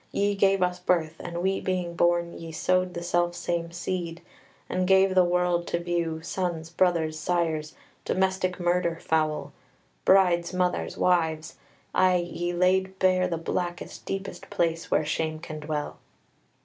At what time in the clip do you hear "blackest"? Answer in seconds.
13.37-14.03